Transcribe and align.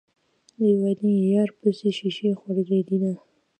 ليونی 0.61 1.13
يار 1.33 1.49
پسې 1.59 1.89
شيشې 1.97 2.29
خوړلي 2.39 2.79
دينه 2.89 3.11